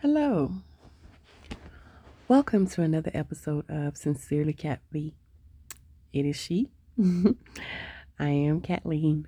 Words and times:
Hello. 0.00 0.52
Welcome 2.28 2.68
to 2.68 2.82
another 2.82 3.10
episode 3.14 3.68
of 3.68 3.96
Sincerely 3.96 4.52
Cat 4.52 4.78
V. 4.92 5.12
It 6.12 6.24
is 6.24 6.36
she. 6.36 6.70
I 8.20 8.28
am 8.28 8.60
Kathleen. 8.60 9.26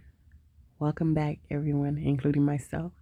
Welcome 0.79 1.13
back, 1.13 1.41
everyone, 1.51 1.99
including 1.99 2.45
myself. 2.45 2.93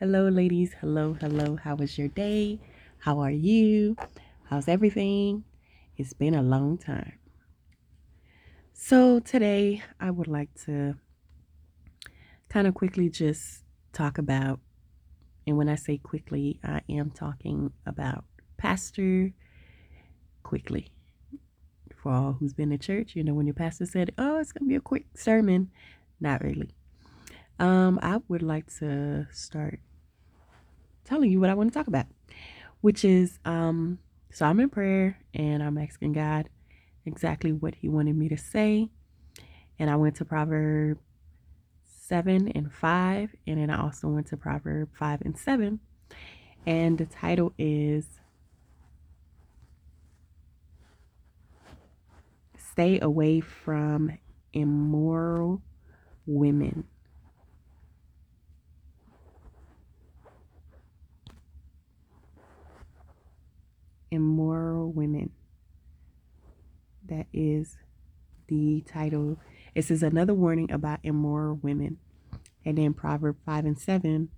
Hello, 0.00 0.28
ladies. 0.28 0.74
Hello, 0.82 1.16
hello. 1.18 1.56
How 1.56 1.76
was 1.76 1.96
your 1.96 2.08
day? 2.08 2.60
How 2.98 3.20
are 3.20 3.30
you? 3.30 3.96
How's 4.50 4.68
everything? 4.68 5.44
It's 5.96 6.12
been 6.12 6.34
a 6.34 6.42
long 6.42 6.76
time. 6.76 7.14
So, 8.74 9.18
today 9.18 9.82
I 9.98 10.10
would 10.10 10.28
like 10.28 10.50
to 10.66 10.96
kind 12.50 12.66
of 12.66 12.74
quickly 12.74 13.08
just 13.08 13.62
talk 13.94 14.18
about 14.18 14.60
and 15.46 15.56
when 15.56 15.68
I 15.68 15.74
say 15.74 15.98
quickly, 15.98 16.60
I 16.62 16.82
am 16.88 17.10
talking 17.10 17.72
about 17.86 18.24
pastor 18.56 19.32
quickly. 20.42 20.92
For 21.96 22.10
all 22.10 22.32
who's 22.32 22.52
been 22.52 22.70
to 22.70 22.78
church, 22.78 23.14
you 23.14 23.22
know, 23.22 23.34
when 23.34 23.46
your 23.46 23.54
pastor 23.54 23.86
said, 23.86 24.12
Oh, 24.18 24.38
it's 24.38 24.52
going 24.52 24.64
to 24.64 24.68
be 24.68 24.74
a 24.74 24.80
quick 24.80 25.06
sermon, 25.14 25.70
not 26.20 26.42
really. 26.42 26.74
Um, 27.60 28.00
I 28.02 28.20
would 28.28 28.42
like 28.42 28.66
to 28.78 29.26
start 29.30 29.78
telling 31.04 31.30
you 31.30 31.38
what 31.38 31.50
I 31.50 31.54
want 31.54 31.72
to 31.72 31.78
talk 31.78 31.86
about, 31.86 32.06
which 32.80 33.04
is 33.04 33.38
um, 33.44 33.98
so 34.32 34.46
I'm 34.46 34.58
in 34.60 34.68
prayer 34.68 35.18
and 35.34 35.62
I'm 35.62 35.78
asking 35.78 36.12
God 36.12 36.48
exactly 37.04 37.52
what 37.52 37.76
He 37.76 37.88
wanted 37.88 38.16
me 38.16 38.28
to 38.30 38.36
say. 38.36 38.88
And 39.78 39.90
I 39.90 39.96
went 39.96 40.16
to 40.16 40.24
Proverbs 40.24 41.00
7 42.12 42.52
and 42.54 42.70
5. 42.70 43.30
And 43.46 43.58
then 43.58 43.70
I 43.70 43.80
also 43.82 44.06
went 44.08 44.26
to 44.26 44.36
Proverb 44.36 44.90
5 44.98 45.22
and 45.22 45.38
7. 45.38 45.80
And 46.66 46.98
the 46.98 47.06
title 47.06 47.54
is 47.56 48.04
Stay 52.58 53.00
Away 53.00 53.40
from 53.40 54.18
Immoral 54.52 55.62
Women. 56.26 56.84
Immoral 64.10 64.92
Women. 64.92 65.30
That 67.08 67.26
is 67.32 67.78
the 68.48 68.82
title 68.86 69.38
it 69.74 69.84
says 69.84 70.02
another 70.02 70.34
warning 70.34 70.70
about 70.70 71.00
immoral 71.02 71.58
women. 71.62 71.98
And 72.64 72.78
then 72.78 72.94
Proverb 72.94 73.36
5 73.44 73.64
and 73.64 73.78
7. 73.78 74.28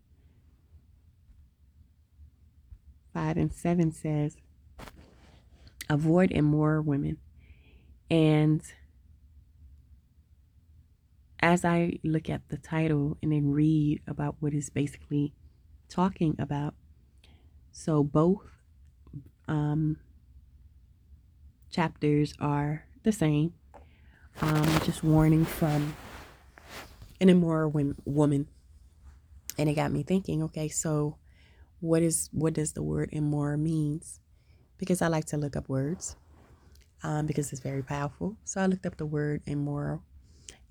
5 3.12 3.36
and 3.36 3.52
7 3.52 3.92
says, 3.92 4.36
avoid 5.88 6.30
immoral 6.30 6.82
women. 6.82 7.18
And 8.10 8.62
as 11.40 11.64
I 11.64 11.98
look 12.02 12.28
at 12.30 12.48
the 12.48 12.56
title 12.56 13.18
and 13.22 13.32
then 13.32 13.50
read 13.50 14.02
about 14.06 14.36
what 14.40 14.54
is 14.54 14.70
basically 14.70 15.32
talking 15.88 16.36
about, 16.38 16.74
so 17.72 18.02
both 18.02 18.42
um, 19.46 19.98
chapters 21.70 22.34
are 22.40 22.86
the 23.02 23.12
same 23.12 23.52
um, 24.40 24.80
just 24.84 25.02
warning 25.02 25.44
from 25.44 25.94
an 27.20 27.28
immoral 27.28 27.72
woman. 28.04 28.48
And 29.56 29.68
it 29.68 29.74
got 29.74 29.92
me 29.92 30.02
thinking, 30.02 30.42
okay, 30.44 30.68
so 30.68 31.16
what 31.80 32.02
is 32.02 32.28
what 32.32 32.54
does 32.54 32.72
the 32.72 32.82
word 32.82 33.10
immoral 33.12 33.58
means? 33.58 34.20
Because 34.78 35.02
I 35.02 35.08
like 35.08 35.26
to 35.26 35.36
look 35.36 35.56
up 35.56 35.68
words 35.68 36.16
um, 37.02 37.26
because 37.26 37.52
it's 37.52 37.60
very 37.60 37.82
powerful. 37.82 38.36
So 38.44 38.60
I 38.60 38.66
looked 38.66 38.86
up 38.86 38.96
the 38.96 39.06
word 39.06 39.42
immoral, 39.46 40.02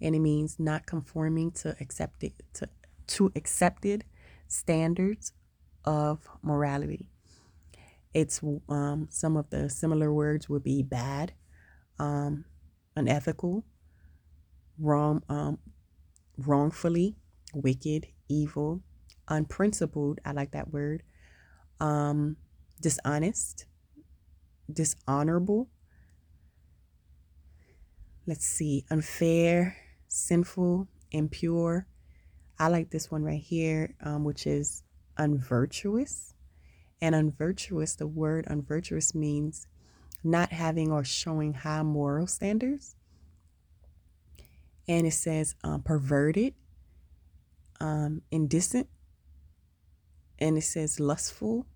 and 0.01 0.15
it 0.15 0.19
means 0.19 0.59
not 0.59 0.85
conforming 0.85 1.51
to 1.51 1.75
accepted 1.79 2.33
to 2.53 2.67
to 3.07 3.31
accepted 3.35 4.03
standards 4.47 5.33
of 5.85 6.27
morality. 6.41 7.07
It's 8.13 8.41
um, 8.67 9.07
some 9.09 9.37
of 9.37 9.49
the 9.49 9.69
similar 9.69 10.13
words 10.13 10.49
would 10.49 10.63
be 10.63 10.83
bad, 10.83 11.33
um, 11.99 12.45
unethical, 12.95 13.63
wrong, 14.79 15.21
um, 15.29 15.57
wrongfully, 16.37 17.15
wicked, 17.53 18.07
evil, 18.29 18.81
unprincipled. 19.27 20.19
I 20.25 20.31
like 20.31 20.51
that 20.51 20.71
word. 20.71 21.03
Um, 21.79 22.37
dishonest, 22.81 23.65
dishonorable. 24.71 25.69
Let's 28.25 28.45
see, 28.45 28.85
unfair, 28.89 29.75
sinful, 30.07 30.87
impure. 31.11 31.87
I 32.57 32.67
like 32.69 32.89
this 32.89 33.11
one 33.11 33.23
right 33.23 33.41
here, 33.41 33.95
um, 34.01 34.23
which 34.23 34.47
is 34.47 34.83
unvirtuous. 35.17 36.33
And 37.01 37.15
unvirtuous, 37.15 37.95
the 37.95 38.07
word 38.07 38.45
unvirtuous 38.47 39.13
means 39.13 39.67
not 40.23 40.51
having 40.51 40.91
or 40.91 41.03
showing 41.03 41.53
high 41.53 41.83
moral 41.83 42.27
standards. 42.27 42.95
And 44.87 45.07
it 45.07 45.11
says 45.13 45.55
um, 45.63 45.81
perverted, 45.81 46.53
um, 47.79 48.21
indecent, 48.31 48.87
and 50.39 50.57
it 50.57 50.63
says 50.63 50.99
lustful, 50.99 51.67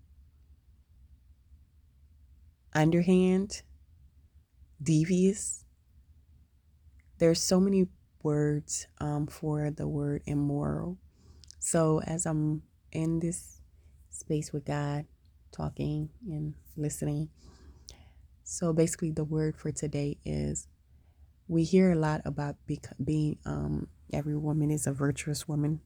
underhand, 2.74 3.62
devious. 4.82 5.64
There's 7.18 7.40
so 7.40 7.60
many 7.60 7.88
words 8.22 8.86
um, 8.98 9.26
for 9.26 9.70
the 9.70 9.88
word 9.88 10.22
immoral. 10.26 10.98
So 11.58 12.00
as 12.02 12.26
I'm 12.26 12.62
in 12.92 13.20
this 13.20 13.60
space 14.10 14.52
with 14.52 14.64
God, 14.64 15.06
talking 15.50 16.10
and 16.28 16.54
listening, 16.76 17.30
so 18.48 18.72
basically, 18.72 19.10
the 19.10 19.24
word 19.24 19.56
for 19.58 19.70
today 19.70 20.16
is 20.24 20.68
we 21.48 21.64
hear 21.64 21.92
a 21.92 21.94
lot 21.94 22.22
about 22.24 22.56
being, 22.66 23.36
um, 23.44 23.88
every 24.10 24.38
woman 24.38 24.70
is 24.70 24.86
a 24.86 24.92
virtuous 24.92 25.46
woman, 25.46 25.82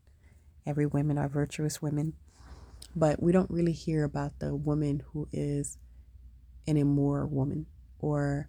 every 0.65 0.87
women 0.87 1.19
are 1.19 1.29
virtuous 1.29 1.83
women, 1.83 2.13
but 2.95 3.21
we 3.21 3.33
don't 3.33 3.51
really 3.51 3.73
hear 3.73 4.05
about 4.05 4.39
the 4.39 4.55
woman 4.55 5.03
who 5.13 5.27
is 5.33 5.77
an 6.69 6.77
immoral 6.77 7.29
woman 7.29 7.67
or 7.99 8.49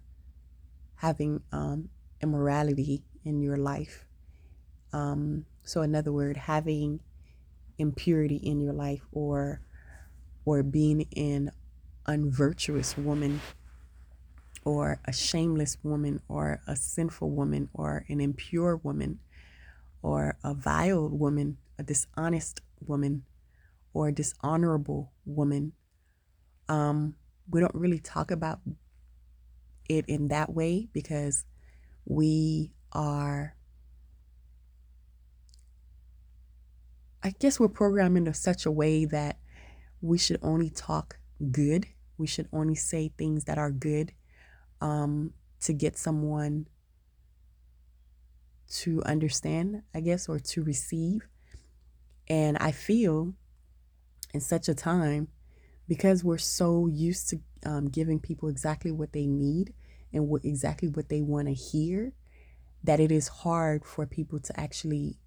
having 0.94 1.42
um, 1.50 1.88
immorality 2.22 3.02
in 3.24 3.40
your 3.40 3.56
life. 3.56 4.06
Um, 4.92 5.44
so, 5.64 5.82
another 5.82 6.12
word, 6.12 6.36
having 6.36 7.00
impurity 7.78 8.36
in 8.36 8.60
your 8.60 8.74
life 8.74 9.02
or 9.10 9.60
or 10.44 10.62
being 10.62 11.08
an 11.16 11.50
unvirtuous 12.06 12.96
woman 12.96 13.40
or 14.64 15.00
a 15.04 15.12
shameless 15.12 15.78
woman 15.82 16.20
or 16.28 16.60
a 16.66 16.76
sinful 16.76 17.30
woman 17.30 17.68
or 17.74 18.04
an 18.08 18.20
impure 18.20 18.76
woman 18.76 19.20
or 20.02 20.36
a 20.44 20.54
vile 20.54 21.08
woman, 21.08 21.58
a 21.78 21.82
dishonest 21.82 22.60
woman 22.80 23.24
or 23.94 24.08
a 24.08 24.12
dishonorable 24.12 25.12
woman. 25.26 25.72
Um, 26.68 27.16
we 27.50 27.60
don't 27.60 27.74
really 27.74 28.00
talk 28.00 28.30
about 28.30 28.60
it 29.88 30.04
in 30.08 30.28
that 30.28 30.52
way 30.52 30.88
because 30.92 31.44
we 32.06 32.72
are, 32.92 33.56
I 37.22 37.30
guess 37.30 37.58
we're 37.58 37.68
programmed 37.68 38.16
in 38.16 38.32
such 38.34 38.66
a 38.66 38.70
way 38.70 39.04
that 39.06 39.38
we 40.00 40.18
should 40.18 40.38
only 40.42 40.70
talk 40.70 41.18
good. 41.50 41.86
We 42.18 42.26
should 42.26 42.48
only 42.52 42.74
say 42.74 43.10
things 43.16 43.44
that 43.44 43.58
are 43.58 43.70
good 43.70 44.12
um, 44.80 45.32
to 45.60 45.72
get 45.72 45.96
someone 45.96 46.66
to 48.68 49.02
understand, 49.04 49.82
I 49.94 50.00
guess, 50.00 50.28
or 50.28 50.38
to 50.38 50.62
receive. 50.62 51.28
And 52.28 52.56
I 52.58 52.72
feel 52.72 53.34
in 54.32 54.40
such 54.40 54.68
a 54.68 54.74
time, 54.74 55.28
because 55.86 56.24
we're 56.24 56.38
so 56.38 56.86
used 56.86 57.30
to 57.30 57.40
um, 57.64 57.88
giving 57.88 58.18
people 58.18 58.48
exactly 58.48 58.90
what 58.90 59.12
they 59.12 59.26
need 59.26 59.72
and 60.12 60.28
what 60.28 60.44
exactly 60.44 60.88
what 60.88 61.08
they 61.08 61.20
want 61.20 61.48
to 61.48 61.54
hear, 61.54 62.12
that 62.82 63.00
it 63.00 63.12
is 63.12 63.28
hard 63.28 63.84
for 63.84 64.06
people 64.06 64.40
to 64.40 64.60
actually 64.60 65.18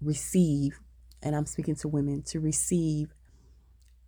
receive, 0.00 0.80
and 1.22 1.36
I'm 1.36 1.46
speaking 1.46 1.76
to 1.76 1.88
women, 1.88 2.22
to 2.28 2.40
receive 2.40 3.12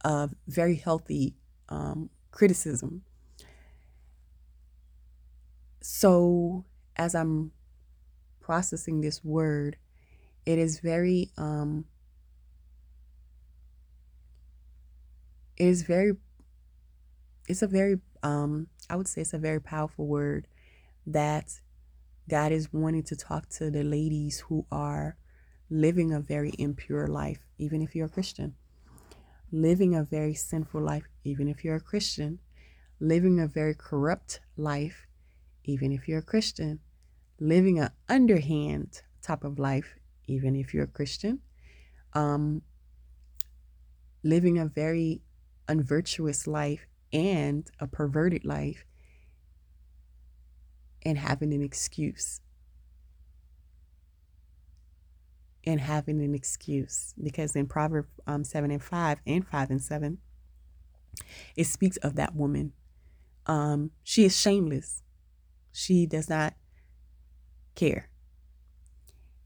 a 0.02 0.30
very 0.46 0.76
healthy 0.76 1.36
um, 1.68 2.10
criticism 2.30 3.02
so 5.80 6.64
as 6.96 7.14
I'm 7.14 7.52
processing 8.40 9.00
this 9.00 9.24
word, 9.24 9.76
it 10.44 10.58
is 10.58 10.80
very 10.80 11.30
um 11.36 11.84
it 15.56 15.66
is 15.66 15.82
very 15.82 16.12
it's 17.48 17.62
a 17.62 17.66
very 17.66 17.98
um 18.22 18.68
I 18.88 18.96
would 18.96 19.08
say 19.08 19.22
it's 19.22 19.34
a 19.34 19.38
very 19.38 19.60
powerful 19.60 20.06
word 20.06 20.46
that 21.06 21.60
God 22.28 22.52
is 22.52 22.72
wanting 22.72 23.02
to 23.04 23.16
talk 23.16 23.48
to 23.50 23.70
the 23.70 23.82
ladies 23.82 24.40
who 24.40 24.66
are 24.70 25.16
living 25.68 26.12
a 26.12 26.20
very 26.20 26.52
impure 26.58 27.06
life, 27.06 27.40
even 27.58 27.82
if 27.82 27.94
you're 27.94 28.06
a 28.06 28.10
Christian, 28.10 28.54
living 29.52 29.94
a 29.94 30.04
very 30.04 30.34
sinful 30.34 30.80
life, 30.80 31.08
even 31.24 31.48
if 31.48 31.64
you're 31.64 31.76
a 31.76 31.80
Christian, 31.80 32.40
living 33.00 33.40
a 33.40 33.46
very 33.46 33.74
corrupt 33.74 34.40
life, 34.56 35.06
even 35.70 35.92
if 35.92 36.08
you're 36.08 36.18
a 36.18 36.22
Christian, 36.22 36.80
living 37.38 37.78
an 37.78 37.90
underhand 38.08 39.02
type 39.22 39.44
of 39.44 39.58
life, 39.58 39.96
even 40.26 40.56
if 40.56 40.74
you're 40.74 40.84
a 40.84 40.88
Christian, 40.98 41.40
um, 42.12 42.62
living 44.22 44.58
a 44.58 44.66
very 44.66 45.22
unvirtuous 45.68 46.46
life 46.46 46.86
and 47.12 47.70
a 47.78 47.86
perverted 47.86 48.44
life, 48.44 48.84
and 51.02 51.16
having 51.16 51.54
an 51.54 51.62
excuse. 51.62 52.40
And 55.64 55.80
having 55.80 56.20
an 56.20 56.34
excuse. 56.34 57.14
Because 57.22 57.54
in 57.54 57.66
Proverbs 57.66 58.08
um, 58.26 58.44
7 58.44 58.70
and 58.70 58.82
5 58.82 59.18
and 59.26 59.46
5 59.46 59.70
and 59.70 59.82
7, 59.82 60.18
it 61.56 61.64
speaks 61.64 61.96
of 61.98 62.16
that 62.16 62.34
woman. 62.34 62.72
Um, 63.46 63.90
she 64.02 64.24
is 64.24 64.38
shameless. 64.38 65.02
She 65.72 66.06
does 66.06 66.28
not 66.28 66.54
care. 67.74 68.08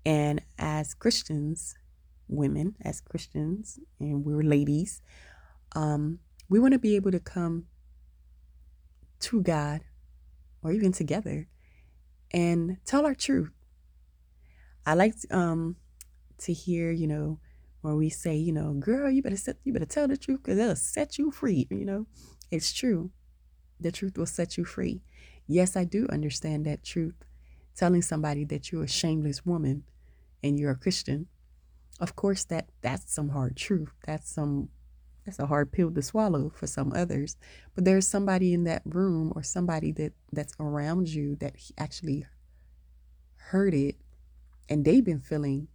And 0.07 0.43
as 0.59 0.95
Christians, 0.95 1.75
women, 2.29 2.77
as 2.83 3.01
Christians, 3.01 3.79
and 3.99 4.25
we're 4.25 4.43
ladies, 4.43 5.01
um, 5.75 6.19
we 6.49 6.59
want 6.59 6.73
to 6.73 6.79
be 6.79 6.97
able 6.97 7.11
to 7.11 7.21
come 7.21 7.67
to 9.21 9.43
God 9.43 9.81
or 10.63 10.73
even 10.73 10.93
together 10.93 11.49
and 12.33 12.79
tell 12.85 13.07
our 13.07 13.15
truth. 13.15 13.51
I 14.87 14.95
like 14.95 15.15
um, 15.31 15.77
to 16.39 16.53
hear, 16.53 16.91
you 16.91 17.07
know, 17.07 17.39
when 17.81 17.97
we 17.97 18.09
say, 18.09 18.35
you 18.37 18.53
know, 18.53 18.73
girl, 18.75 19.11
you 19.11 19.23
better 19.23 19.37
set, 19.37 19.57
you 19.65 19.73
better 19.73 19.87
tell 19.87 20.09
the 20.09 20.17
truth 20.17 20.41
because 20.43 20.59
it'll 20.59 20.77
set 20.77 21.19
you 21.19 21.31
free. 21.31 21.67
You 21.71 21.85
know, 21.85 22.07
it's 22.51 22.73
true. 22.73 23.11
The 23.81 23.93
truth 23.93 24.17
will 24.17 24.27
set 24.27 24.57
you 24.57 24.65
free. 24.65 25.03
Yes, 25.47 25.77
I 25.77 25.85
do 25.85 26.07
understand 26.11 26.65
that 26.67 26.83
truth. 26.85 27.15
Telling 27.77 28.03
somebody 28.03 28.45
that 28.47 28.71
you're 28.71 28.85
a 28.85 28.89
shameless 28.89 29.45
woman 29.45 29.85
and 30.43 30.59
you're 30.59 30.71
a 30.73 30.77
Christian, 30.77 31.27
of 32.01 32.17
course, 32.17 32.45
that 32.45 32.69
that's 32.83 33.13
some 33.13 33.31
hard 33.31 33.57
truth. 33.57 33.91
That's 34.07 34.31
some 34.31 34.69
that's 35.25 35.39
a 35.39 35.47
hard 35.47 35.73
pill 35.73 35.91
to 35.91 36.03
swallow 36.03 36.51
for 36.51 36.67
some 36.67 36.93
others. 36.95 37.37
But 37.75 37.85
there's 37.85 38.07
somebody 38.07 38.53
in 38.53 38.65
that 38.65 38.83
room 38.85 39.33
or 39.35 39.43
somebody 39.43 39.93
that 39.93 40.13
that's 40.33 40.55
around 40.61 41.09
you 41.09 41.37
that 41.37 41.57
actually 41.79 42.27
heard 43.37 43.75
it 43.75 43.97
and 44.69 44.85
they've 44.85 45.05
been 45.05 45.21
feeling 45.21 45.69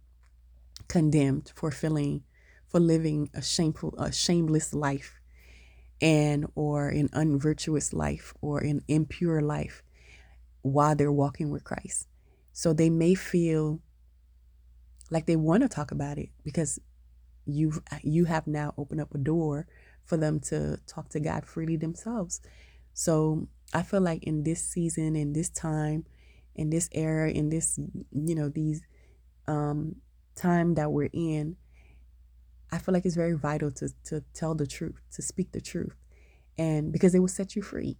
condemned 0.88 1.52
for 1.54 1.70
feeling 1.70 2.22
for 2.68 2.80
living 2.80 3.30
a 3.34 3.42
shameful 3.42 3.94
a 3.98 4.12
shameless 4.12 4.74
life 4.74 5.19
and 6.00 6.46
or 6.54 6.88
an 6.88 7.08
unvirtuous 7.12 7.92
life 7.92 8.32
or 8.40 8.60
an 8.60 8.82
impure 8.88 9.40
life 9.40 9.82
while 10.62 10.94
they're 10.94 11.12
walking 11.12 11.50
with 11.50 11.64
Christ. 11.64 12.08
So 12.52 12.72
they 12.72 12.90
may 12.90 13.14
feel 13.14 13.80
like 15.10 15.26
they 15.26 15.36
want 15.36 15.62
to 15.62 15.68
talk 15.68 15.90
about 15.90 16.18
it 16.18 16.30
because 16.44 16.78
you 17.46 17.82
you 18.02 18.24
have 18.26 18.46
now 18.46 18.74
opened 18.76 19.00
up 19.00 19.14
a 19.14 19.18
door 19.18 19.66
for 20.04 20.16
them 20.16 20.40
to 20.40 20.78
talk 20.86 21.08
to 21.10 21.20
God 21.20 21.44
freely 21.44 21.76
themselves. 21.76 22.40
So 22.94 23.48
I 23.72 23.82
feel 23.82 24.00
like 24.00 24.24
in 24.24 24.42
this 24.42 24.66
season, 24.66 25.16
in 25.16 25.32
this 25.32 25.48
time, 25.48 26.04
in 26.54 26.70
this 26.70 26.88
era, 26.92 27.30
in 27.30 27.48
this 27.50 27.78
you 28.12 28.34
know 28.34 28.48
these 28.48 28.82
um, 29.46 29.96
time 30.36 30.74
that 30.74 30.92
we're 30.92 31.10
in, 31.12 31.56
I 32.72 32.78
feel 32.78 32.94
like 32.94 33.04
it's 33.04 33.16
very 33.16 33.36
vital 33.36 33.70
to 33.72 33.88
to 34.04 34.22
tell 34.34 34.54
the 34.54 34.66
truth, 34.66 35.00
to 35.12 35.22
speak 35.22 35.52
the 35.52 35.60
truth, 35.60 35.96
and 36.58 36.92
because 36.92 37.14
it 37.14 37.18
will 37.18 37.28
set 37.28 37.56
you 37.56 37.62
free. 37.62 37.98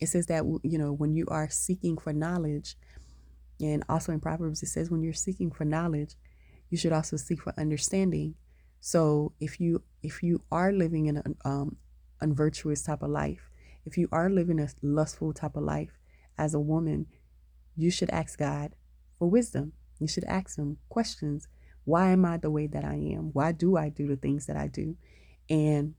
It 0.00 0.08
says 0.08 0.26
that 0.26 0.44
you 0.62 0.78
know 0.78 0.92
when 0.92 1.14
you 1.14 1.26
are 1.28 1.48
seeking 1.48 1.96
for 1.96 2.12
knowledge, 2.12 2.76
and 3.60 3.82
also 3.88 4.12
in 4.12 4.20
Proverbs 4.20 4.62
it 4.62 4.66
says 4.68 4.90
when 4.90 5.02
you're 5.02 5.12
seeking 5.12 5.50
for 5.50 5.64
knowledge, 5.64 6.14
you 6.70 6.76
should 6.76 6.92
also 6.92 7.16
seek 7.16 7.42
for 7.42 7.54
understanding. 7.58 8.34
So 8.80 9.32
if 9.40 9.60
you 9.60 9.82
if 10.02 10.22
you 10.22 10.42
are 10.52 10.72
living 10.72 11.06
in 11.06 11.16
an 11.18 11.36
um, 11.44 11.76
unvirtuous 12.20 12.82
type 12.82 13.02
of 13.02 13.10
life, 13.10 13.50
if 13.84 13.96
you 13.96 14.08
are 14.12 14.28
living 14.28 14.60
a 14.60 14.68
lustful 14.82 15.32
type 15.32 15.56
of 15.56 15.62
life 15.62 15.98
as 16.36 16.54
a 16.54 16.60
woman, 16.60 17.06
you 17.76 17.90
should 17.90 18.10
ask 18.10 18.38
God 18.38 18.74
for 19.18 19.28
wisdom. 19.30 19.72
You 19.98 20.08
should 20.08 20.24
ask 20.24 20.58
Him 20.58 20.78
questions. 20.88 21.48
Why 21.86 22.10
am 22.10 22.24
I 22.24 22.36
the 22.36 22.50
way 22.50 22.66
that 22.66 22.84
I 22.84 22.96
am? 22.96 23.30
Why 23.32 23.52
do 23.52 23.76
I 23.76 23.88
do 23.88 24.06
the 24.06 24.16
things 24.16 24.46
that 24.46 24.56
I 24.56 24.66
do? 24.66 24.96
And 25.48 25.94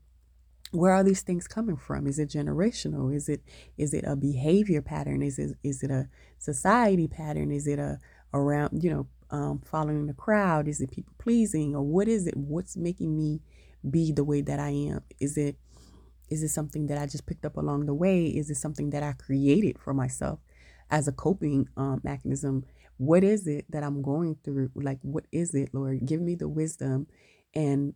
where 0.70 0.92
are 0.92 1.02
these 1.02 1.22
things 1.22 1.48
coming 1.48 1.76
from? 1.76 2.06
Is 2.06 2.18
it 2.18 2.28
generational? 2.28 3.14
Is 3.14 3.28
it 3.28 3.42
is 3.78 3.94
it 3.94 4.04
a 4.06 4.14
behavior 4.14 4.82
pattern? 4.82 5.22
Is 5.22 5.38
it 5.38 5.56
is 5.64 5.82
it 5.82 5.90
a 5.90 6.08
society 6.38 7.08
pattern? 7.08 7.50
Is 7.50 7.66
it 7.66 7.78
a 7.78 7.98
around 8.34 8.84
you 8.84 8.90
know 8.90 9.06
um, 9.30 9.62
following 9.64 10.06
the 10.06 10.14
crowd? 10.14 10.68
Is 10.68 10.80
it 10.82 10.90
people 10.90 11.14
pleasing, 11.18 11.74
or 11.74 11.82
what 11.82 12.06
is 12.06 12.26
it? 12.26 12.36
What's 12.36 12.76
making 12.76 13.16
me 13.16 13.40
be 13.90 14.12
the 14.12 14.24
way 14.24 14.42
that 14.42 14.60
I 14.60 14.70
am? 14.70 15.00
Is 15.18 15.38
it 15.38 15.56
is 16.28 16.42
it 16.42 16.50
something 16.50 16.86
that 16.88 16.98
I 16.98 17.06
just 17.06 17.26
picked 17.26 17.46
up 17.46 17.56
along 17.56 17.86
the 17.86 17.94
way? 17.94 18.26
Is 18.26 18.50
it 18.50 18.56
something 18.56 18.90
that 18.90 19.02
I 19.02 19.12
created 19.12 19.78
for 19.78 19.94
myself 19.94 20.40
as 20.90 21.08
a 21.08 21.12
coping 21.12 21.68
um, 21.78 22.02
mechanism? 22.04 22.66
What 22.98 23.24
is 23.24 23.46
it 23.46 23.66
that 23.70 23.82
I'm 23.82 24.02
going 24.02 24.36
through? 24.44 24.70
Like, 24.74 24.98
what 25.02 25.24
is 25.32 25.54
it, 25.54 25.70
Lord? 25.72 26.06
Give 26.06 26.20
me 26.20 26.34
the 26.36 26.48
wisdom, 26.48 27.06
and 27.54 27.94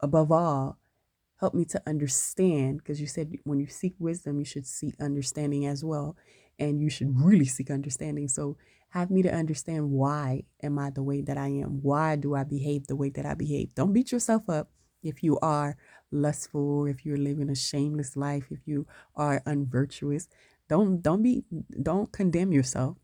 above 0.00 0.32
all, 0.32 0.78
help 1.38 1.54
me 1.54 1.64
to 1.66 1.82
understand. 1.86 2.78
Because 2.78 3.00
you 3.00 3.06
said 3.06 3.32
when 3.44 3.60
you 3.60 3.66
seek 3.66 3.94
wisdom, 3.98 4.38
you 4.38 4.44
should 4.44 4.66
seek 4.66 4.94
understanding 5.00 5.66
as 5.66 5.84
well, 5.84 6.16
and 6.58 6.80
you 6.80 6.90
should 6.90 7.20
really 7.20 7.46
seek 7.46 7.70
understanding. 7.70 8.28
So 8.28 8.56
have 8.90 9.10
me 9.10 9.22
to 9.22 9.32
understand 9.32 9.90
why 9.90 10.44
am 10.62 10.78
I 10.78 10.90
the 10.90 11.02
way 11.02 11.22
that 11.22 11.38
I 11.38 11.48
am? 11.48 11.80
Why 11.82 12.16
do 12.16 12.34
I 12.34 12.44
behave 12.44 12.86
the 12.86 12.96
way 12.96 13.10
that 13.10 13.26
I 13.26 13.34
behave? 13.34 13.74
Don't 13.74 13.92
beat 13.92 14.12
yourself 14.12 14.48
up 14.48 14.70
if 15.02 15.22
you 15.22 15.38
are 15.40 15.76
lustful, 16.10 16.86
if 16.86 17.06
you're 17.06 17.16
living 17.16 17.50
a 17.50 17.54
shameless 17.54 18.16
life, 18.16 18.46
if 18.50 18.66
you 18.66 18.86
are 19.14 19.42
unvirtuous. 19.46 20.28
Don't 20.68 21.02
don't 21.02 21.22
be 21.22 21.44
don't 21.82 22.12
condemn 22.12 22.52
yourself. 22.52 22.96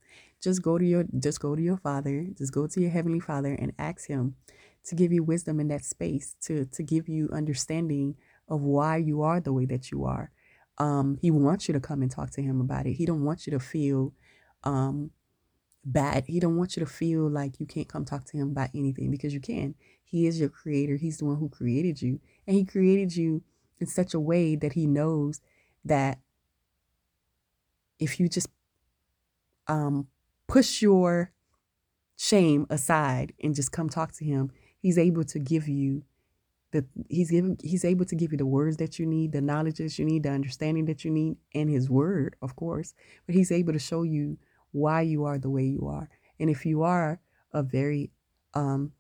Just 0.43 0.63
go 0.63 0.79
to 0.79 0.85
your 0.85 1.05
just 1.19 1.41
go 1.41 1.57
to 1.57 1.63
your 1.63 1.77
father, 1.79 2.27
just 2.37 2.53
go 2.53 2.67
to 2.67 2.81
your 2.81 2.91
heavenly 2.91 3.21
father 3.21 3.55
and 3.55 3.73
ask 3.79 4.09
him 4.09 4.37
to 4.85 4.95
give 4.95 5.13
you 5.13 5.25
wisdom 5.25 5.61
in 5.61 5.69
that 5.69 5.85
space, 5.85 6.37
to 6.43 6.67
to 6.67 6.83
give 6.83 7.09
you 7.09 7.29
understanding 7.33 8.17
of 8.49 8.63
why 8.63 8.97
you 8.97 9.23
are 9.23 9.41
the 9.41 9.53
way 9.53 9.67
that 9.67 9.91
you 9.91 10.05
are. 10.05 10.31
Um, 10.79 11.19
he 11.21 11.31
wants 11.31 11.69
you 11.69 11.75
to 11.75 11.81
come 11.81 12.03
and 12.03 12.11
talk 12.11 12.31
to 12.33 12.43
him 12.43 12.61
about 12.61 12.87
it. 12.87 12.95
He 12.95 13.07
don't 13.07 13.25
want 13.25 13.47
you 13.47 13.51
to 13.53 13.61
feel 13.61 14.13
um, 14.65 15.11
bad. 15.85 16.25
He 16.27 16.41
don't 16.41 16.57
want 16.57 16.77
you 16.77 16.81
to 16.85 16.91
feel 16.91 17.31
like 17.31 17.61
you 17.61 17.67
can't 17.67 17.89
come 17.89 18.05
talk 18.05 18.25
to 18.27 18.37
him 18.37 18.51
about 18.51 18.71
anything 18.75 19.11
because 19.11 19.33
you 19.33 19.41
can. 19.41 19.75
He 20.05 20.27
is 20.27 20.39
your 20.41 20.49
creator. 20.49 20.97
He's 20.97 21.19
the 21.19 21.25
one 21.25 21.37
who 21.39 21.49
created 21.49 22.03
you. 22.03 22.21
And 22.47 22.57
he 22.57 22.65
created 22.65 23.17
you 23.17 23.43
in 23.79 23.87
such 23.87 24.15
a 24.15 24.21
way 24.21 24.57
that 24.57 24.73
he 24.75 24.87
knows 24.87 25.41
that 25.85 26.19
if 27.99 28.21
you 28.21 28.29
just 28.29 28.49
um, 29.69 30.09
push 30.47 30.83
your 30.83 31.33
shame 32.17 32.67
aside 32.71 33.33
and 33.43 33.55
just 33.55 33.73
come 33.73 33.89
talk 33.89 34.13
to 34.13 34.25
him, 34.25 34.51
he's 34.79 34.99
able 34.99 35.25
to 35.25 35.39
give 35.39 35.69
you 35.69 36.03
the 36.73 36.85
he's 37.09 37.31
giving 37.31 37.59
he's 37.63 37.85
able 37.85 38.05
to 38.05 38.15
give 38.15 38.33
you 38.33 38.39
the 38.39 38.47
words 38.47 38.77
that 38.79 38.99
you 38.99 39.07
need, 39.07 39.33
the 39.33 39.41
knowledge 39.41 39.77
that 39.77 39.99
you 39.99 40.05
need, 40.05 40.23
the 40.23 40.31
understanding 40.31 40.87
that 40.87 41.05
you 41.05 41.11
need, 41.11 41.37
and 41.55 41.71
his 41.71 41.89
word, 41.89 42.37
of 42.43 42.57
course. 42.57 42.95
But 43.27 43.35
he's 43.35 43.53
able 43.53 43.73
to 43.73 43.79
show 43.79 44.03
you 44.03 44.39
why 44.73 45.03
you 45.03 45.25
are 45.25 45.39
the 45.39 45.51
way 45.51 45.65
you 45.65 45.87
are. 45.87 46.09
And 46.39 46.51
if 46.51 46.67
you 46.67 46.83
are 46.83 47.21
a 47.53 47.63
very 47.63 48.11
um, 48.55 48.93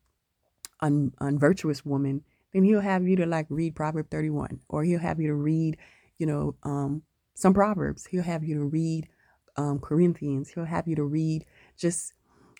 un- 0.80 1.12
unvirtuous 1.20 1.84
woman, 1.84 2.22
then 2.52 2.64
he'll 2.64 2.80
have 2.80 3.06
you 3.06 3.16
to 3.16 3.26
like 3.26 3.46
read 3.50 3.74
Proverb 3.74 4.10
31, 4.10 4.60
or 4.68 4.84
he'll 4.84 5.00
have 5.00 5.20
you 5.20 5.28
to 5.28 5.34
read, 5.34 5.76
you 6.18 6.26
know, 6.26 6.54
um, 6.62 7.02
some 7.34 7.52
Proverbs. 7.52 8.06
He'll 8.06 8.22
have 8.22 8.44
you 8.44 8.54
to 8.54 8.64
read 8.64 9.08
um, 9.56 9.78
Corinthians. 9.78 10.50
He'll 10.50 10.64
have 10.64 10.86
you 10.88 10.96
to 10.96 11.04
read 11.04 11.44
just, 11.76 12.12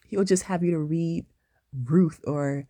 he'll 0.06 0.24
just 0.24 0.44
have 0.44 0.62
you 0.62 0.72
to 0.72 0.78
read 0.78 1.26
Ruth 1.84 2.20
or 2.26 2.66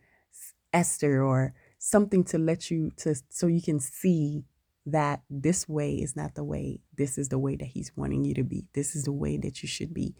Esther 0.73 1.23
or 1.23 1.53
something 1.79 2.23
to 2.25 2.37
let 2.37 2.69
you 2.69 2.91
to 2.97 3.15
so 3.29 3.47
you 3.47 3.61
can 3.61 3.79
see 3.79 4.43
that 4.85 5.21
this 5.29 5.67
way 5.67 5.95
is 5.95 6.15
not 6.15 6.35
the 6.35 6.43
way. 6.43 6.79
This 6.97 7.17
is 7.17 7.29
the 7.29 7.39
way 7.39 7.55
that 7.55 7.65
He's 7.65 7.91
wanting 7.95 8.23
you 8.23 8.33
to 8.35 8.43
be. 8.43 8.65
This 8.73 8.95
is 8.95 9.03
the 9.03 9.11
way 9.11 9.37
that 9.37 9.61
you 9.61 9.67
should 9.67 9.93
be. 9.93 10.15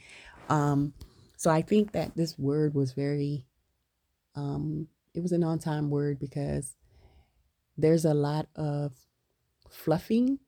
Um, 0.49 0.93
so 1.37 1.49
I 1.49 1.61
think 1.61 1.93
that 1.93 2.15
this 2.15 2.37
word 2.37 2.73
was 2.73 2.93
very, 2.93 3.45
um, 4.35 4.87
it 5.13 5.21
was 5.21 5.31
an 5.31 5.43
on 5.43 5.59
time 5.59 5.89
word 5.89 6.19
because 6.19 6.75
there's 7.77 8.05
a 8.05 8.13
lot 8.13 8.47
of 8.55 8.93
fluffing 9.69 10.39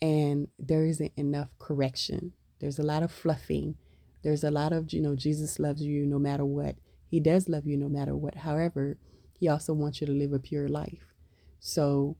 and 0.00 0.48
there 0.58 0.84
isn't 0.84 1.12
enough 1.16 1.48
correction. 1.58 2.32
There's 2.62 2.78
a 2.78 2.82
lot 2.82 3.02
of 3.02 3.12
fluffing. 3.12 3.74
There's 4.22 4.44
a 4.44 4.50
lot 4.50 4.72
of, 4.72 4.92
you 4.92 5.02
know, 5.02 5.16
Jesus 5.16 5.58
loves 5.58 5.82
you 5.82 6.06
no 6.06 6.18
matter 6.18 6.44
what. 6.44 6.76
He 7.06 7.20
does 7.20 7.48
love 7.48 7.66
you 7.66 7.76
no 7.76 7.88
matter 7.88 8.16
what. 8.16 8.36
However, 8.36 8.96
he 9.38 9.48
also 9.48 9.74
wants 9.74 10.00
you 10.00 10.06
to 10.06 10.12
live 10.12 10.32
a 10.32 10.38
pure 10.38 10.68
life. 10.68 11.12
So 11.58 12.16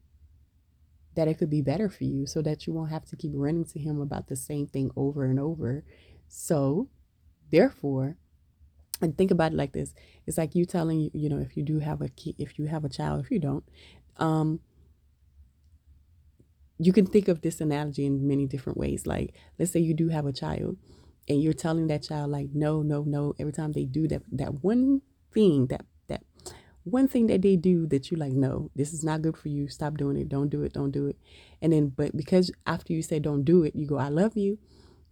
that 1.15 1.29
it 1.29 1.39
could 1.39 1.51
be 1.51 1.63
better 1.63 1.89
for 1.89 2.05
you 2.05 2.27
so 2.27 2.43
that 2.43 2.67
you 2.67 2.73
won't 2.73 2.91
have 2.91 3.05
to 3.07 3.17
keep 3.17 3.33
running 3.35 3.65
to 3.67 3.79
him 3.79 4.01
about 4.01 4.27
the 4.27 4.37
same 4.37 4.67
thing 4.67 4.91
over 4.97 5.25
and 5.25 5.39
over. 5.39 5.85
So, 6.27 6.89
therefore, 7.51 8.17
and 9.03 9.17
think 9.19 9.31
about 9.31 9.53
it 9.53 9.57
like 9.57 9.73
this 9.73 9.95
it's 10.27 10.39
like 10.39 10.55
you 10.55 10.65
telling 10.65 11.01
you 11.01 11.11
you 11.13 11.29
know 11.29 11.39
if 11.39 11.57
you 11.57 11.63
do 11.63 11.81
have 11.81 12.01
a 12.01 12.09
key 12.11 12.35
if 12.39 12.59
you 12.59 12.67
have 12.67 12.85
a 12.85 12.89
child 12.89 13.23
if 13.25 13.31
you 13.31 13.39
don't 13.39 13.65
um 14.19 14.61
you 16.79 16.93
can 16.93 17.07
think 17.07 17.29
of 17.29 17.43
this 17.43 17.61
analogy 17.61 18.07
in 18.07 18.27
many 18.27 18.47
different 18.47 18.79
ways. 18.79 19.07
Like 19.07 19.35
let's 19.59 19.73
say 19.73 19.81
you 19.81 19.95
do 19.95 20.09
have 20.09 20.27
a 20.27 20.33
child 20.33 20.77
and 21.29 21.43
you're 21.43 21.53
telling 21.53 21.87
that 21.87 22.03
child 22.03 22.31
like 22.31 22.49
no 22.53 22.83
no 22.83 23.05
no 23.05 23.35
every 23.39 23.53
time 23.53 23.73
they 23.73 23.85
do 23.85 24.09
that 24.09 24.23
that 24.31 24.63
one 24.63 25.01
thing 25.33 25.67
that 25.69 25.85
that 26.09 26.23
one 26.85 27.07
thing 27.07 27.29
that 27.29 27.43
they 27.43 27.57
do 27.57 27.87
that 27.87 28.11
you 28.11 28.17
like 28.17 28.33
no 28.33 28.71
this 28.75 28.93
is 28.93 29.05
not 29.05 29.23
good 29.23 29.37
for 29.37 29.49
you. 29.49 29.69
Stop 29.69 29.97
doing 29.97 30.17
it. 30.17 30.29
Don't 30.29 30.49
do 30.49 30.63
it. 30.63 30.73
Don't 30.73 30.91
do 30.91 31.07
it. 31.07 31.17
And 31.61 31.73
then 31.73 31.89
but 31.89 32.17
because 32.17 32.51
after 32.67 32.93
you 32.93 33.03
say 33.03 33.19
don't 33.19 33.45
do 33.45 33.63
it 33.63 33.75
you 33.77 33.87
go 33.87 33.99
i 33.99 34.09
love 34.09 34.37
you. 34.37 34.59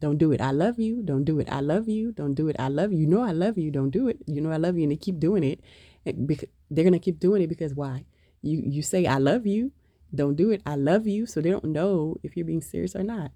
Don't 0.01 0.17
do 0.17 0.33
it. 0.33 0.41
I 0.41 0.51
love 0.51 0.79
you. 0.79 1.03
Don't 1.03 1.25
do 1.25 1.41
it. 1.41 1.49
I 1.53 1.61
love 1.61 1.87
you. 1.87 2.11
Don't 2.13 2.33
do 2.33 2.49
it. 2.49 2.57
I 2.59 2.69
love 2.69 2.91
you. 2.91 3.01
You 3.01 3.07
know 3.07 3.21
i 3.21 3.33
love 3.33 3.59
you. 3.59 3.71
Don't 3.71 3.91
do 3.91 4.09
it. 4.09 4.19
You 4.27 4.41
know 4.41 4.51
i 4.51 4.57
love 4.57 4.77
you. 4.77 4.85
And 4.85 4.93
they 4.93 4.97
keep 4.97 5.21
doing 5.21 5.45
it. 5.45 5.61
And 6.07 6.27
because 6.27 6.49
they're 6.71 6.85
gonna 6.85 6.99
keep 6.99 7.21
doing 7.21 7.43
it 7.43 7.49
because 7.49 7.75
why? 7.75 8.05
You 8.43 8.63
you 8.65 8.83
say 8.83 9.07
i 9.07 9.19
love 9.19 9.47
you 9.47 9.73
don't 10.15 10.37
do 10.37 10.51
it 10.51 10.63
i 10.67 10.75
love 10.75 11.07
you 11.07 11.27
so 11.27 11.41
they 11.41 11.51
don't 11.51 11.65
know 11.65 12.17
if 12.23 12.37
you're 12.37 12.47
being 12.47 12.63
serious 12.63 12.97
or 12.97 13.03
not 13.03 13.31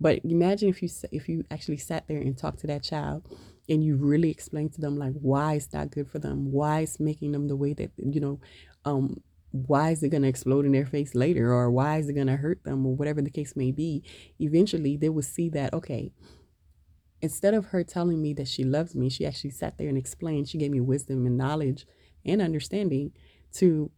but 0.00 0.20
imagine 0.24 0.68
if 0.68 0.82
you 0.82 0.88
if 1.12 1.28
you 1.28 1.44
actually 1.50 1.76
sat 1.76 2.08
there 2.08 2.18
and 2.18 2.36
talked 2.36 2.60
to 2.60 2.66
that 2.68 2.82
child 2.82 3.22
and 3.68 3.84
you 3.84 3.96
really 3.96 4.30
explained 4.30 4.72
to 4.72 4.80
them 4.80 4.96
like 4.96 5.12
why 5.20 5.54
it's 5.54 5.72
not 5.72 5.90
good 5.90 6.10
for 6.10 6.18
them, 6.18 6.50
why 6.50 6.80
it's 6.80 6.98
making 6.98 7.32
them 7.32 7.46
the 7.46 7.56
way 7.56 7.72
that 7.74 7.92
you 7.98 8.20
know, 8.20 8.40
um, 8.84 9.20
why 9.52 9.90
is 9.90 10.02
it 10.02 10.10
to 10.10 10.22
explode 10.24 10.64
in 10.64 10.72
their 10.72 10.86
face 10.86 11.14
later, 11.14 11.52
or 11.52 11.70
why 11.70 11.98
is 11.98 12.08
it 12.08 12.14
to 12.14 12.36
hurt 12.36 12.64
them, 12.64 12.86
or 12.86 12.94
whatever 12.96 13.20
the 13.20 13.30
case 13.30 13.54
may 13.54 13.70
be. 13.70 14.02
Eventually, 14.38 14.96
they 14.96 15.08
will 15.08 15.22
see 15.22 15.48
that 15.50 15.74
okay. 15.74 16.12
Instead 17.22 17.52
of 17.52 17.66
her 17.66 17.84
telling 17.84 18.22
me 18.22 18.32
that 18.32 18.48
she 18.48 18.64
loves 18.64 18.94
me, 18.94 19.10
she 19.10 19.26
actually 19.26 19.50
sat 19.50 19.76
there 19.76 19.88
and 19.88 19.98
explained. 19.98 20.48
She 20.48 20.56
gave 20.56 20.70
me 20.70 20.80
wisdom 20.80 21.26
and 21.26 21.36
knowledge 21.36 21.86
and 22.24 22.40
understanding 22.40 23.12
to 23.54 23.90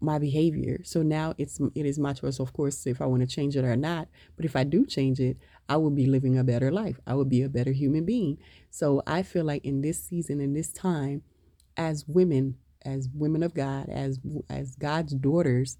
my 0.00 0.18
behavior. 0.18 0.80
So 0.84 1.02
now 1.02 1.34
it's 1.38 1.60
it 1.74 1.86
is 1.86 1.98
my 1.98 2.12
choice, 2.12 2.40
of 2.40 2.52
course, 2.52 2.86
if 2.86 3.00
I 3.00 3.06
want 3.06 3.20
to 3.20 3.26
change 3.26 3.56
it 3.56 3.64
or 3.64 3.76
not. 3.76 4.08
But 4.36 4.44
if 4.44 4.56
I 4.56 4.64
do 4.64 4.86
change 4.86 5.20
it, 5.20 5.36
I 5.68 5.76
will 5.76 5.90
be 5.90 6.06
living 6.06 6.38
a 6.38 6.44
better 6.44 6.70
life. 6.70 6.98
I 7.06 7.14
will 7.14 7.24
be 7.24 7.42
a 7.42 7.48
better 7.48 7.72
human 7.72 8.04
being. 8.04 8.38
So 8.70 9.02
I 9.06 9.22
feel 9.22 9.44
like 9.44 9.64
in 9.64 9.82
this 9.82 10.02
season, 10.02 10.40
in 10.40 10.54
this 10.54 10.72
time, 10.72 11.22
as 11.76 12.04
women, 12.06 12.56
as 12.84 13.08
women 13.14 13.42
of 13.42 13.54
God, 13.54 13.88
as 13.88 14.18
as 14.48 14.74
God's 14.74 15.14
daughters, 15.14 15.78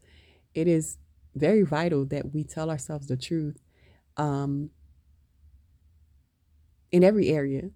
it 0.54 0.68
is 0.68 0.98
very 1.34 1.62
vital 1.62 2.04
that 2.06 2.32
we 2.34 2.44
tell 2.44 2.70
ourselves 2.70 3.06
the 3.06 3.16
truth 3.16 3.56
um, 4.16 4.70
in 6.92 7.04
every 7.04 7.28
area. 7.28 7.70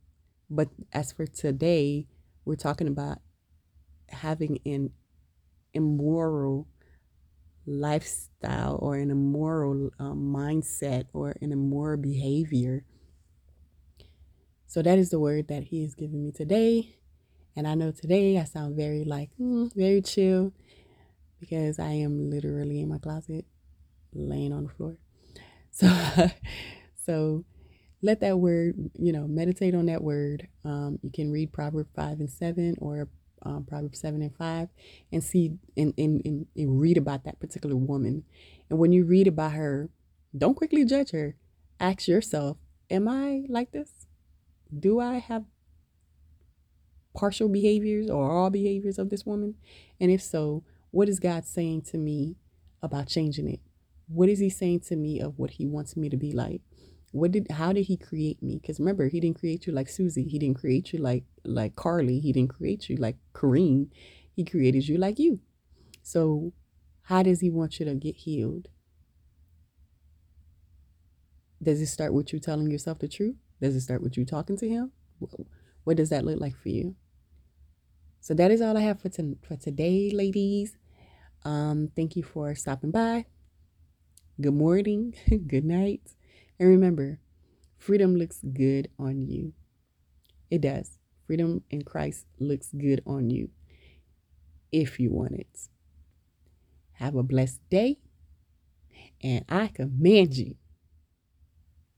But 0.50 0.68
as 0.92 1.12
for 1.12 1.26
today, 1.26 2.06
we're 2.44 2.56
talking 2.56 2.88
about 2.88 3.18
having 4.10 4.58
an 4.66 4.90
immoral 5.74 6.66
lifestyle 7.66 8.78
or 8.80 8.96
an 8.96 9.10
immoral 9.10 9.90
um, 9.98 10.32
mindset 10.34 11.04
or 11.12 11.34
an 11.40 11.52
immoral 11.52 11.96
behavior. 11.96 12.84
So 14.66 14.82
that 14.82 14.98
is 14.98 15.10
the 15.10 15.20
word 15.20 15.48
that 15.48 15.64
he 15.64 15.84
is 15.84 15.94
giving 15.94 16.22
me 16.22 16.32
today. 16.32 16.96
And 17.56 17.66
I 17.66 17.74
know 17.74 17.92
today 17.92 18.38
I 18.38 18.44
sound 18.44 18.76
very 18.76 19.04
like, 19.04 19.30
mm, 19.40 19.72
very 19.74 20.02
chill 20.02 20.52
because 21.38 21.78
I 21.78 21.90
am 21.90 22.30
literally 22.30 22.80
in 22.80 22.88
my 22.88 22.98
closet 22.98 23.44
laying 24.12 24.52
on 24.52 24.64
the 24.64 24.70
floor. 24.70 24.96
So, 25.76 25.88
so 26.94 27.44
let 28.00 28.20
that 28.20 28.38
word, 28.38 28.76
you 28.96 29.12
know, 29.12 29.26
meditate 29.26 29.74
on 29.74 29.86
that 29.86 30.04
word. 30.04 30.46
Um, 30.64 31.00
you 31.02 31.10
can 31.10 31.32
read 31.32 31.52
Proverbs 31.52 31.90
5 31.96 32.20
and 32.20 32.30
7 32.30 32.76
or 32.78 33.08
um, 33.44 33.64
Proverbs 33.64 34.00
7 34.00 34.22
and 34.22 34.34
5 34.36 34.68
and 35.12 35.22
see 35.22 35.58
and, 35.76 35.94
and, 35.98 36.22
and, 36.24 36.46
and 36.56 36.80
read 36.80 36.96
about 36.96 37.24
that 37.24 37.40
particular 37.40 37.76
woman. 37.76 38.24
And 38.70 38.78
when 38.78 38.92
you 38.92 39.04
read 39.04 39.26
about 39.26 39.52
her, 39.52 39.90
don't 40.36 40.54
quickly 40.56 40.84
judge 40.84 41.10
her. 41.10 41.36
Ask 41.78 42.08
yourself, 42.08 42.56
am 42.90 43.08
I 43.08 43.44
like 43.48 43.72
this? 43.72 44.06
Do 44.76 45.00
I 45.00 45.18
have 45.18 45.44
partial 47.14 47.48
behaviors 47.48 48.10
or 48.10 48.30
all 48.30 48.50
behaviors 48.50 48.98
of 48.98 49.10
this 49.10 49.24
woman? 49.24 49.54
And 50.00 50.10
if 50.10 50.22
so, 50.22 50.64
what 50.90 51.08
is 51.08 51.20
God 51.20 51.44
saying 51.44 51.82
to 51.82 51.98
me 51.98 52.36
about 52.82 53.08
changing 53.08 53.48
it? 53.48 53.60
What 54.06 54.28
is 54.28 54.38
He 54.38 54.50
saying 54.50 54.80
to 54.80 54.96
me 54.96 55.20
of 55.20 55.38
what 55.38 55.52
He 55.52 55.66
wants 55.66 55.96
me 55.96 56.08
to 56.08 56.16
be 56.16 56.32
like? 56.32 56.62
What 57.14 57.30
did 57.30 57.48
how 57.48 57.72
did 57.72 57.84
he 57.84 57.96
create 57.96 58.42
me? 58.42 58.58
Because 58.60 58.80
remember 58.80 59.06
he 59.06 59.20
didn't 59.20 59.38
create 59.38 59.68
you 59.68 59.72
like 59.72 59.88
susie. 59.88 60.24
He 60.24 60.36
didn't 60.36 60.58
create 60.58 60.92
you 60.92 60.98
like 60.98 61.22
like 61.44 61.76
carly. 61.76 62.18
He 62.18 62.32
didn't 62.32 62.50
create 62.50 62.88
you 62.88 62.96
like 62.96 63.16
kareem. 63.32 63.86
He 64.34 64.44
created 64.44 64.88
you 64.88 64.98
like 64.98 65.20
you. 65.20 65.38
So 66.02 66.52
how 67.02 67.22
does 67.22 67.38
he 67.38 67.50
want 67.50 67.78
you 67.78 67.86
to 67.86 67.94
get 67.94 68.16
healed? 68.16 68.66
Does 71.62 71.80
it 71.80 71.86
start 71.86 72.12
with 72.12 72.32
you 72.32 72.40
telling 72.40 72.68
yourself 72.68 72.98
the 72.98 73.06
truth? 73.06 73.36
Does 73.60 73.76
it 73.76 73.82
start 73.82 74.02
with 74.02 74.16
you 74.16 74.24
talking 74.24 74.56
to 74.56 74.68
him? 74.68 74.90
What 75.84 75.96
does 75.96 76.10
that 76.10 76.24
look 76.24 76.40
like 76.40 76.56
for 76.56 76.68
you? 76.68 76.96
So 78.20 78.34
that 78.34 78.50
is 78.50 78.60
all 78.60 78.76
i 78.76 78.80
have 78.80 79.00
for, 79.00 79.08
to, 79.10 79.38
for 79.46 79.54
today 79.54 80.10
ladies. 80.10 80.76
Um 81.44 81.92
thank 81.94 82.16
you 82.16 82.24
for 82.24 82.56
stopping 82.56 82.90
by. 82.90 83.26
Good 84.40 84.54
morning. 84.54 85.14
Good 85.46 85.64
night 85.64 86.02
and 86.58 86.68
remember, 86.68 87.20
freedom 87.76 88.16
looks 88.16 88.40
good 88.40 88.88
on 88.98 89.26
you. 89.26 89.52
It 90.50 90.60
does. 90.60 90.98
Freedom 91.26 91.62
in 91.70 91.82
Christ 91.82 92.26
looks 92.38 92.70
good 92.72 93.02
on 93.06 93.30
you 93.30 93.50
if 94.70 95.00
you 95.00 95.10
want 95.10 95.32
it. 95.32 95.68
Have 96.94 97.14
a 97.14 97.22
blessed 97.22 97.60
day. 97.70 97.98
And 99.22 99.44
I 99.48 99.68
command 99.68 100.36
you 100.36 100.56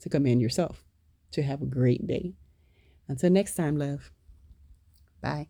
to 0.01 0.09
command 0.09 0.41
yourself 0.41 0.85
to 1.33 1.43
have 1.43 1.61
a 1.61 1.67
great 1.67 2.07
day. 2.07 2.35
Until 3.09 3.31
next 3.31 3.55
time, 3.55 3.77
love. 3.77 4.13
Bye. 5.21 5.49